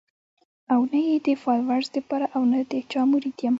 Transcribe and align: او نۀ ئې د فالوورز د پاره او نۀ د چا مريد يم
او 0.73 0.81
نۀ 0.91 1.01
ئې 1.07 1.17
د 1.25 1.27
فالوورز 1.41 1.87
د 1.95 1.97
پاره 2.07 2.27
او 2.35 2.41
نۀ 2.51 2.59
د 2.71 2.73
چا 2.91 3.01
مريد 3.11 3.37
يم 3.45 3.49